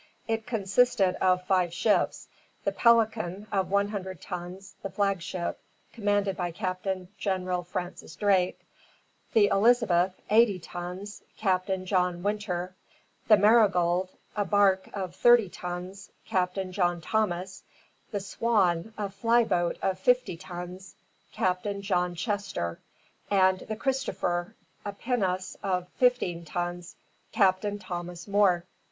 It 0.27 0.47
consisted 0.47 1.13
of 1.23 1.43
five 1.43 1.71
ships: 1.71 2.27
the 2.63 2.71
Pelican, 2.71 3.45
of 3.51 3.69
100 3.69 4.19
tons, 4.19 4.73
the 4.81 4.89
flagship, 4.89 5.59
commanded 5.93 6.35
by 6.35 6.49
Captain 6.49 7.07
General 7.19 7.63
Francis 7.63 8.15
Drake; 8.15 8.59
the 9.33 9.45
Elizabeth, 9.49 10.19
80 10.31 10.57
tons, 10.57 11.21
Captain 11.37 11.85
John 11.85 12.23
Winter; 12.23 12.73
the 13.27 13.37
Marigold, 13.37 14.09
a 14.35 14.43
barque 14.43 14.89
of 14.91 15.15
30 15.15 15.49
tons, 15.49 16.09
Captain 16.25 16.71
John 16.71 16.99
Thomas; 16.99 17.61
the 18.09 18.19
Swan, 18.19 18.95
a 18.97 19.07
flyboat 19.07 19.77
of 19.83 19.99
50 19.99 20.35
tons, 20.37 20.95
Captain 21.31 21.83
John 21.83 22.15
Chester; 22.15 22.79
and 23.29 23.59
the 23.59 23.75
Christopher, 23.75 24.55
a 24.83 24.93
pinnace 24.93 25.57
of 25.61 25.87
15 25.97 26.43
tons, 26.45 26.95
Captain 27.33 27.77
Thomas 27.77 28.27
Moore. 28.27 28.65